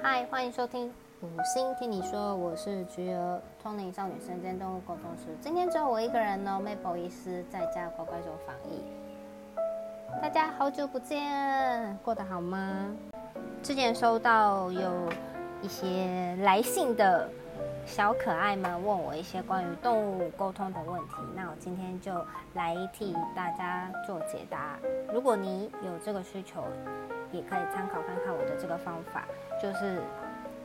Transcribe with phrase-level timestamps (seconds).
[0.00, 5.36] 嗨，欢迎收听五星听你说，我是菊儿，通灵少女身兼动物沟通师。
[5.40, 8.80] 今天只有我一个人哦，Maple 医师在家乖乖做防疫。
[10.22, 12.94] 大家好久不见，过得好吗？
[13.60, 14.92] 之前收到有
[15.62, 17.28] 一些来信的
[17.88, 22.12] 小可爱们问我一些关于动物沟通的问题，那我今天就
[22.52, 24.78] 来替大家做解答。
[25.10, 26.62] 如果你有这个需求，
[27.32, 29.24] 也可以参考看看我的这个方法，
[29.60, 30.02] 就是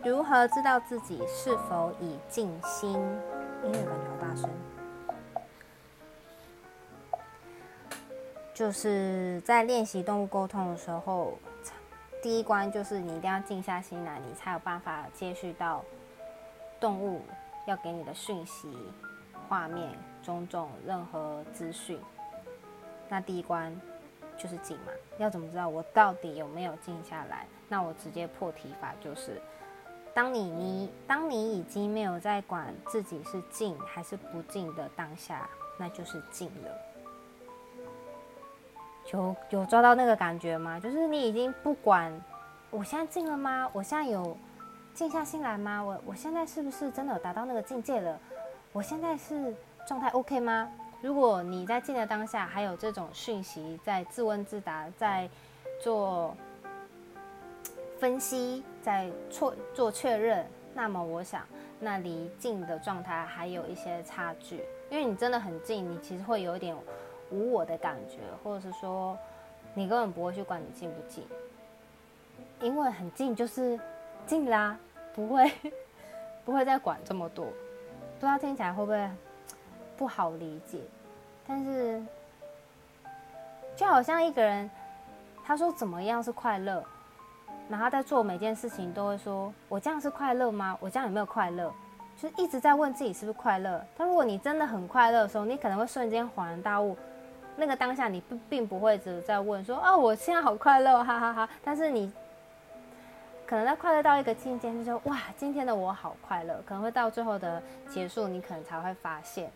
[0.04, 2.92] 如何知道自己是否已静心。
[3.64, 4.50] 音乐感觉好大声。
[8.54, 11.34] 就是在练习动物沟通的时候，
[12.22, 15.84] 第一关就是你一定要静下心来，你才有办法接续到
[16.84, 17.22] 动物
[17.66, 18.70] 要给你的讯息、
[19.48, 19.90] 画面、
[20.22, 21.98] 种种任何资讯。
[23.08, 23.74] 那第一关。
[24.36, 27.46] 就是静嘛，要怎么知道我到底有没有静下来？
[27.70, 29.40] 那我直接破题法就是，
[30.12, 36.72] 当你你当你已经没有在管自己是静还是不静的当下，那就是静了。
[39.12, 40.80] 有有抓到那个感觉吗？
[40.80, 42.12] 就是你已经不管
[42.72, 43.70] 我现在静了吗？
[43.72, 44.36] 我现在有
[44.94, 45.84] 静下心来吗？
[45.84, 48.20] 我我现在是不是真的有达到那个境界了？
[48.72, 49.54] 我现在是
[49.88, 50.72] 状态 OK 吗？
[51.02, 55.28] 如果你在静的当下还有这种讯息在自问自答，在
[55.82, 56.38] 做
[58.00, 61.42] 分析，在错做确认，那么我想
[61.80, 64.64] 那离静的状态还有一些差距。
[64.92, 66.76] 因为你真的很静，你其实会有一点
[67.32, 69.18] 无我的感觉，或者是说
[69.74, 71.26] 你根本不会去管你静不静，
[72.62, 73.80] 因为很静就是
[74.26, 74.78] 进啦，
[75.14, 75.52] 不会
[76.46, 77.46] 不会再管这么多。
[77.46, 79.10] 不知道听起来会不会？
[79.96, 80.80] 不好理解，
[81.48, 82.02] 但是
[83.76, 84.70] 就好像一个人，
[85.46, 86.84] 他说怎么样是快乐，
[87.70, 90.76] 然后在做每件事情都会说：“我这样是快乐吗？
[90.82, 91.72] 我这样有没有快乐？”
[92.18, 93.86] 就是一直在问自己是不是快乐。
[93.96, 96.98] 但如果你真的很快乐的时候，你可能会瞬间恍然大悟，
[97.56, 102.12] 那个当下你并并不会只在问说：“哦，我现在好快乐，哈哈哈。”但是你
[103.54, 109.52] 可能在快乐到一个境界，就说：“哇，今天的我好快乐。”可能会到最后的结束，你可能才会发现。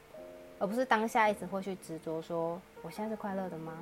[0.59, 3.73] 而不是当下一直会去执着说我现在是快乐的吗？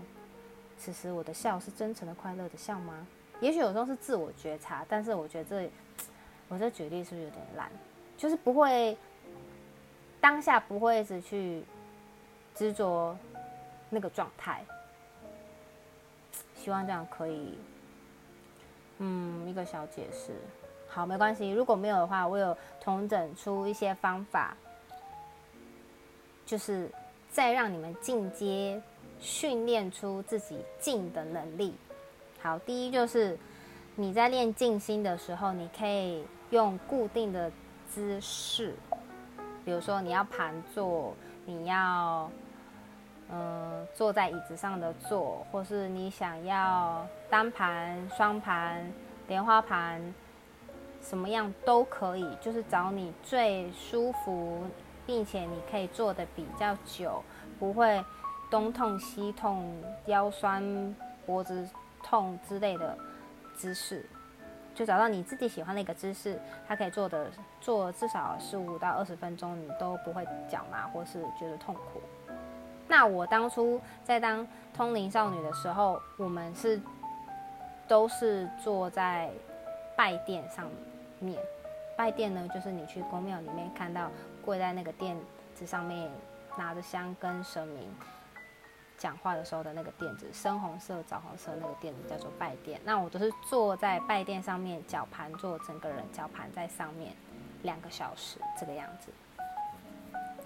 [0.77, 3.05] 此时我的笑是真诚的快乐的笑吗？
[3.41, 5.69] 也许有时候是自我觉察，但是我觉得这
[6.47, 7.69] 我这举例是不是有点烂？
[8.15, 8.97] 就是不会
[10.21, 11.61] 当下不会一直去
[12.55, 13.17] 执着
[13.89, 14.63] 那个状态。
[16.55, 17.57] 希望这样可以，
[18.99, 20.33] 嗯，一个小解释。
[20.87, 21.51] 好，没关系。
[21.51, 24.55] 如果没有的话，我有同整出一些方法。
[26.45, 26.87] 就是
[27.27, 28.79] 再让你们进阶，
[29.19, 31.73] 训练出自己静的能力。
[32.39, 33.35] 好，第一就是
[33.95, 37.51] 你在练静心的时候，你可以用固定的
[37.89, 38.75] 姿势，
[39.65, 42.29] 比如说你要盘坐，你要
[43.31, 48.91] 嗯坐在椅子上的坐，或是你想要单盘、双盘、
[49.27, 50.01] 莲花盘，
[51.01, 54.63] 什么样都可以，就是找你最舒服。
[55.07, 57.23] 并且你可以坐的比较久，
[57.59, 58.03] 不会
[58.49, 60.95] 东痛西痛、腰酸
[61.27, 61.69] 脖子
[62.01, 62.97] 痛之类的
[63.53, 64.03] 姿势，
[64.73, 67.29] 就找到你自己喜欢的一个姿势，它可以做的
[67.61, 72.01] 做至少十五到二十分钟，你都不会脚麻或是觉得痛苦。
[72.87, 76.79] 那我当初在当通灵少女的时候，我们是
[77.87, 79.29] 都是坐在
[79.95, 80.69] 拜殿上
[81.19, 81.39] 面。
[81.97, 84.11] 拜殿呢，就是你去宫庙里面看到
[84.43, 85.17] 跪在那个垫
[85.53, 86.11] 子上面，
[86.57, 87.89] 拿着香跟神明
[88.97, 92.79] 讲话的时候的那个垫子，深红色、枣红色那个垫子叫做拜殿。
[92.83, 97.15] 那我都是坐在拜殿上面，脚盘坐，整个人脚盘在上面，
[97.63, 99.09] 两个小时这个样子。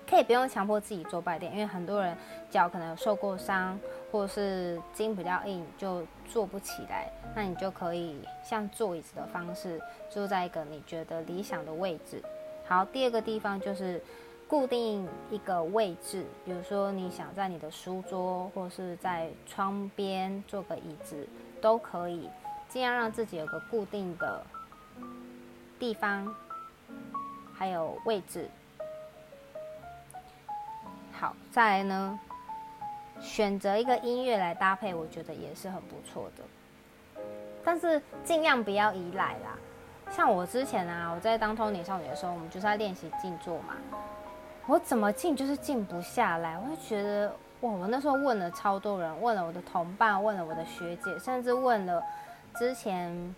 [0.09, 2.18] 可以不用强迫自己做拜垫，因为很多人
[2.50, 3.80] 脚可能受过伤，
[4.12, 7.08] 或是筋比较硬，就坐不起来。
[7.36, 12.20] 那你就可以像坐椅子的方式，坐在一个你觉得理想的位置。
[12.67, 14.02] 好，第二个地方就是
[14.47, 21.28] 固定一个位置，比如说你想在你的书桌，或是在窗边做个椅子
[21.61, 22.28] 都可以，
[22.67, 24.44] 尽量让自己有个固定的
[25.78, 26.35] 地方，
[27.53, 28.50] 还有位置。
[31.20, 32.18] 好，再来呢，
[33.20, 37.22] 选择一个音乐来搭配，我觉得也是很不错的。
[37.62, 39.58] 但是尽量不要依赖啦。
[40.10, 43.76] 像我之前啊，我在当通灵少女的时候，我们就是在练习静坐嘛。
[44.66, 52.02] 我怎么静就是静不下来，我就觉得哇，我那时候问了超多人，问了我的同伴，问了我的学姐，甚至问了
[52.56, 53.36] 之前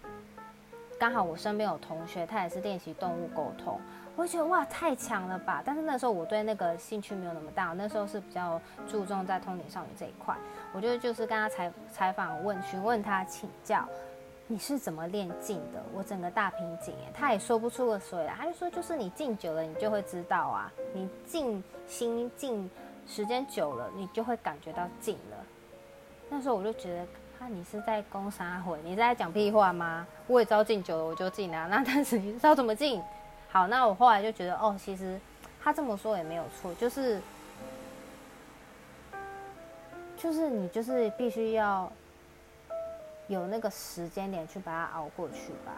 [1.00, 3.82] 刚好我身边有同学，他也是练习动物沟通，
[4.22, 5.64] 我觉得哇，太强了吧！
[5.66, 10.36] 但是那时候我对那个兴趣没有那么大，那时候是比较注重在通灵少女这一块。
[10.74, 13.84] 我觉得就是跟他采采访问询问他请教，
[14.46, 15.84] 你是怎么练静的？
[15.92, 22.70] 我整个大瓶颈，他也说不出个所以然，他就说就是你静久了，你就会知道啊，你静心静
[23.08, 25.38] 时间久了，你就会感觉到静了。
[26.30, 27.08] 那时候我就觉得。
[27.44, 28.78] 那你是在攻杀回？
[28.84, 30.06] 你是在讲屁话吗？
[30.28, 33.02] 我也知道敬久了我就进啊，那但是 你知道怎么进？
[33.52, 35.20] 好，那我后来就觉得哦，其实
[35.62, 37.22] 他这么说也没有错，就是
[40.16, 41.92] 就是你就是必须要
[43.28, 45.74] 有那个时间点去把它熬过去吧。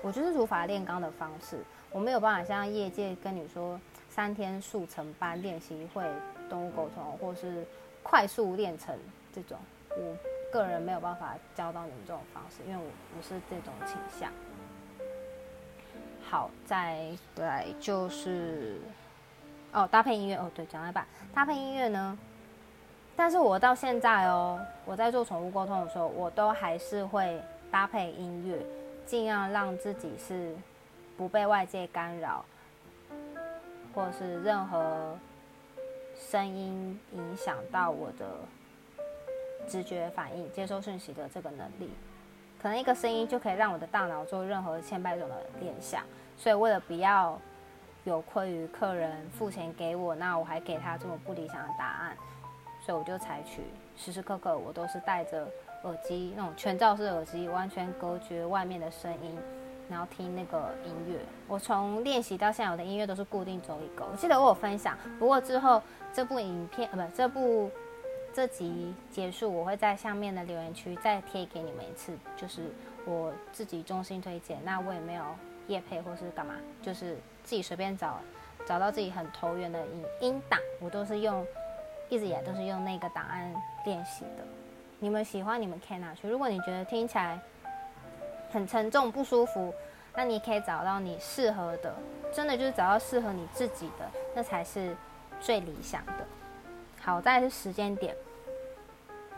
[0.00, 1.58] 我就是如法炼钢的方式，
[1.90, 6.04] 我没有办法像业界跟你说三天速成班练习会
[6.48, 7.66] 动物沟通，或是
[8.02, 8.96] 快速练成
[9.34, 9.58] 这种
[9.90, 10.16] 我。
[10.50, 14.32] 个人没有办法教到你们这种方式，因为我不是这种倾向。
[16.28, 18.80] 好，再来就是
[19.72, 22.18] 哦，搭配音乐哦，对，讲一半搭配音乐呢。
[23.16, 27.40] 但是我到现在哦，我在做宠物沟通的时候，我都还是会
[27.70, 28.64] 搭配音乐，
[29.06, 30.54] 尽量让自己是
[31.16, 32.44] 不被外界干扰，
[33.94, 35.16] 或是任何
[36.30, 38.26] 声音影响到我的。
[39.66, 41.90] 直觉反应、接收讯息的这个能力，
[42.60, 46.02] 可能一个声音就可以让我的大脑做任何千百种的联想。
[46.36, 47.38] 所以为了不要
[48.04, 52.16] 有亏于客人付钱给我，那我还给他这么不理想的答案，
[52.80, 53.62] 所以我就采取
[53.96, 55.46] 时时刻刻我都是戴着
[55.84, 59.38] 耳机，那种全罩式耳机，完全隔绝外面的声音，
[59.88, 61.18] 然后听那个音乐。
[61.46, 64.04] 我从练习到现在，我的音乐都是固定走一个。
[64.04, 65.82] 我记得我有分享，不过之后
[66.12, 67.70] 这部影片呃不这部。
[68.38, 72.70] 这集结束，我会在下面的留言区再贴给你们一次，就是
[73.04, 74.64] 我自己衷心推荐。
[74.64, 75.24] 那我也没有
[75.66, 78.20] 夜配或是干嘛，就是自己随便找，
[78.64, 81.44] 找到自己很投缘的音音档，我都是用，
[82.08, 83.52] 一直以来都是用那个档案
[83.84, 84.46] 练习的。
[85.00, 86.28] 你们喜欢你们可以拿去。
[86.28, 87.40] 如果你觉得听起来
[88.52, 89.74] 很沉重不舒服，
[90.14, 91.92] 那你可以找到你适合的，
[92.32, 94.96] 真的就是找到适合你自己的，那才是
[95.40, 96.24] 最理想的。
[97.00, 98.14] 好，再是时间点。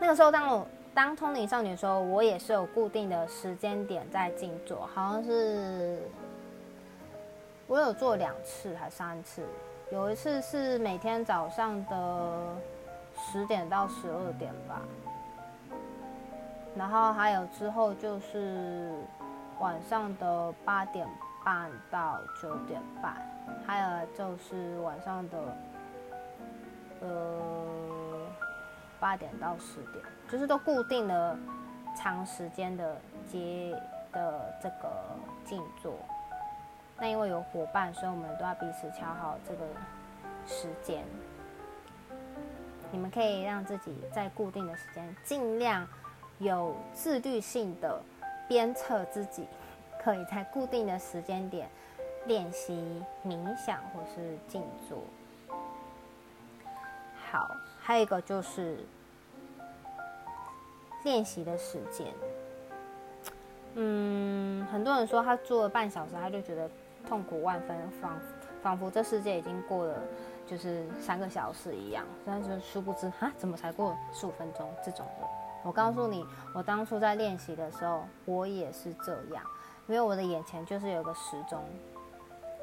[0.01, 6.01] 那个时候，当我当通灵少女的时候，我也是有固定的时间点在静坐，好像是
[7.67, 9.45] 我有做两次还三次，
[9.91, 12.55] 有一次是每天早上的
[13.15, 14.81] 十点到十二点吧，
[16.75, 18.91] 然后还有之后就是
[19.59, 21.07] 晚上的八点
[21.45, 23.15] 半到九点半，
[23.67, 25.37] 还有就是晚上的。
[27.03, 27.80] 呃，
[29.01, 31.37] 八点到十点，就是都固定了
[31.97, 33.75] 长时间的接
[34.13, 34.89] 的这个
[35.43, 35.95] 静坐。
[36.97, 39.65] 那因为有伙伴，所以我们都要彼此调好这个
[40.45, 41.03] 时间。
[42.91, 45.87] 你们可以让自己在固定的时间，尽量
[46.37, 47.99] 有自律性的
[48.47, 49.47] 鞭策自己，
[49.99, 51.67] 可以在固定的时间点
[52.27, 54.99] 练习冥想或是静坐。
[57.31, 57.49] 好，
[57.91, 58.77] 还有一个就是
[61.03, 62.07] 练习的时间。
[63.73, 66.71] 嗯，很多人说他做了半小时，他就觉得
[67.05, 68.17] 痛苦万分，仿
[68.63, 69.95] 仿佛这世界已经过了
[70.47, 72.05] 就是三个小时一样。
[72.25, 74.73] 但是殊不知，哈，怎么才过十五分钟？
[74.81, 75.27] 这种的，
[75.63, 79.43] 我告诉你，我当初在练习的时候，我也是这样，
[79.87, 81.61] 因为我的眼前就是有个时钟。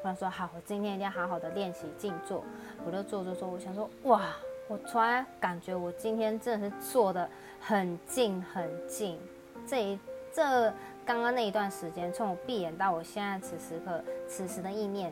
[0.01, 2.43] 他说：“好，我今天一定要好好的练习静坐。”
[2.83, 4.23] 我就坐坐坐，我想说，哇。
[4.69, 7.27] 我突然感觉我今天真的是做的
[7.59, 9.19] 很静很静，
[9.67, 9.99] 这一
[10.31, 10.71] 这
[11.03, 15.11] 刚刚那一段时间，从我闭眼到我现在此时刻此时的意念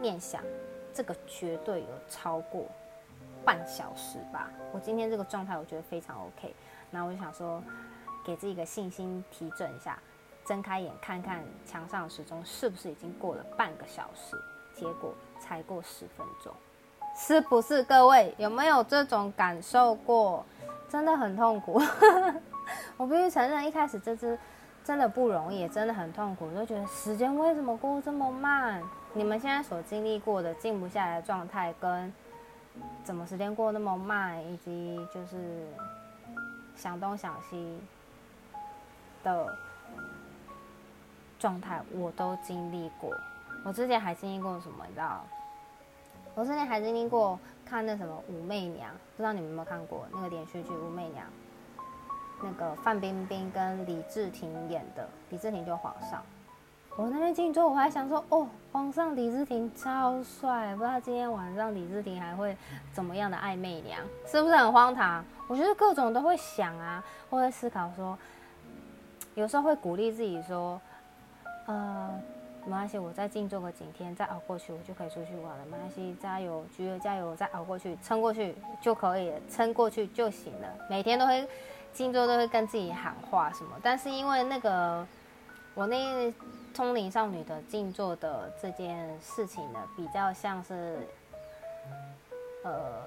[0.00, 0.42] 念想，
[0.94, 2.64] 这个绝对有超过
[3.44, 4.50] 半小时吧。
[4.72, 6.54] 我今天这个状态我觉得非常 OK，
[6.90, 7.62] 那我就想说
[8.24, 9.98] 给自己一个信心提振一下，
[10.46, 14.38] 睁开眼看看墙上时钟是不是已经过了半个小时，
[14.74, 16.50] 结果才过十分钟。
[17.16, 20.44] 是不是各位有没有这种感受过？
[20.88, 21.80] 真的很痛苦。
[22.96, 24.38] 我必须承认，一开始这只
[24.84, 26.50] 真的不容易，真的很痛苦。
[26.52, 28.82] 就觉得时间为什么过这么慢？
[29.12, 32.12] 你们现在所经历过的静不下来的状态，跟
[33.04, 35.66] 怎么时间过那么慢，以及就是
[36.76, 37.80] 想东想西
[39.22, 39.56] 的
[41.38, 43.12] 状态，我都经历过。
[43.64, 44.84] 我之前还经历过什么？
[44.86, 45.24] 你知道？
[46.34, 51.24] 我之前还经历过看那什么《武媚娘》，不知道你们有没有看过那个连续剧《武媚娘》，
[52.42, 56.22] 那个范冰冰跟李治廷演的，李治廷就皇上，
[56.96, 62.56] 我那边进去之后，我还想说，哦，皇上李治廷超帅，不知道今天晚上李治廷还会
[62.92, 65.24] 怎么样的暧昧娘，是不是很荒唐？
[65.46, 68.18] 我觉得各种都会想啊，或者思考说，
[69.36, 70.80] 有时候会鼓励自己说，
[71.66, 72.20] 呃，
[72.64, 75.64] 没关系，我再静坐个几天，再熬过去，我就可以出去玩了。
[75.66, 80.68] 没关系，加油，橘儿加油，再熬过去，撑过去就可以，撑过去就行了。
[80.88, 81.46] 每天都会
[81.92, 85.06] 静坐，都会跟自己喊话什么，但是因为那个
[85.74, 86.32] 我那。
[86.74, 91.06] 通灵少女的静坐的这件事情呢，比较像是，
[92.64, 93.00] 呃，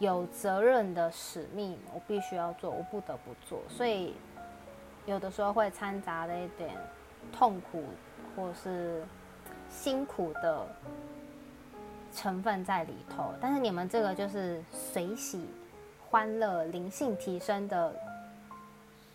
[0.00, 4.16] 有责任的使命，我必须要做，我不得不做，所以
[5.06, 6.36] 有的时候会掺杂了。
[6.36, 6.70] 一点
[7.30, 7.84] 痛苦
[8.36, 9.02] 或是
[9.70, 10.66] 辛苦的
[12.12, 13.32] 成分在里头。
[13.40, 15.46] 但是你们这个就是随喜、
[16.08, 17.94] 欢乐、灵性提升的。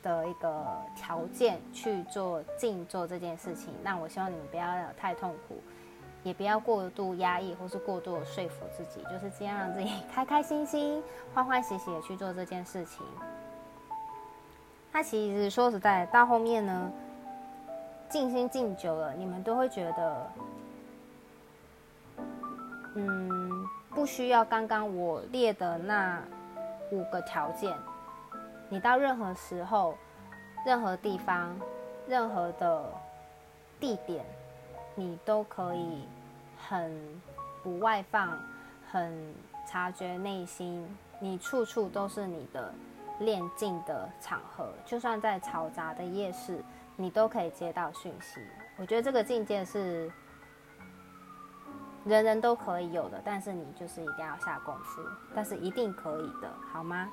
[0.03, 0.63] 的一个
[0.95, 5.55] 条件去做静坐这件事情，那我希望你们不要太痛苦，
[6.24, 13.05] 也不要过度压抑或是过度说服自己，就是尽量让自己开开心心、欢欢喜喜的去做这件事情。
[14.93, 16.89] 那其实说实在，到后面呢，
[18.09, 20.31] 静心静久了，你们都会觉得，
[22.95, 26.23] 嗯，不需要刚刚我列的那
[26.91, 27.77] 五个条件。
[28.69, 29.97] 你到任何时候、
[30.65, 31.55] 任何地方、
[32.07, 32.85] 任何的
[33.79, 34.25] 地点，
[34.95, 36.07] 你都可以
[36.57, 36.99] 很
[37.63, 38.37] 不外放、
[38.91, 39.33] 很
[39.65, 40.87] 察觉内心。
[41.19, 42.73] 你处处都是你的
[43.19, 46.63] 练静的场合，就算在嘈杂的夜市，
[46.97, 48.41] 你都可以接到讯息。
[48.75, 50.11] 我觉得这个境界是
[52.03, 55.01] 人人都可以有的，但是你就是一定要下功夫，
[55.33, 57.07] 但是一定可以的，好吗？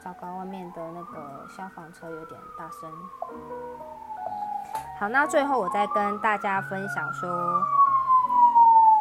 [0.00, 2.90] 糟糕，外面的那个消防车有点大声。
[5.00, 7.28] 好，那最后我再跟大家分享说，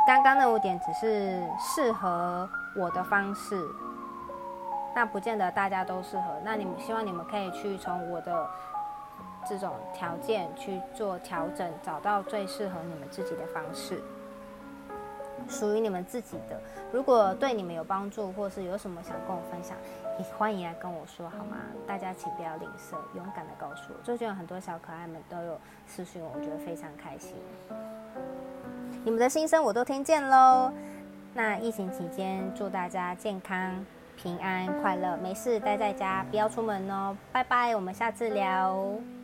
[0.08, 3.67] 刚刚那五点只是适合我的方式，
[4.96, 6.41] 那不见得大家都适合。
[6.44, 8.50] 那你们希望你们可以去从我的
[9.48, 14.01] 这种条件去做调整，找到最适合你们自己的方式。
[15.48, 16.60] 属于你们自己的，
[16.92, 19.77] 如果对你们有帮助，或是有什么想跟我分享，
[20.18, 21.58] 也欢迎来跟我说，好吗？
[21.86, 24.04] 大家请不要吝啬，勇敢的告诉我。
[24.04, 27.36] 最近有很多小可爱们都有私讯我，我觉得非常开心。
[29.06, 30.74] 你们的心声我都听见喽。
[31.34, 33.86] 那疫情期间，祝大家健康、
[34.18, 37.16] 平安、快乐，没事待在家，不要出门哦。
[37.32, 39.17] 拜拜，我们下次聊。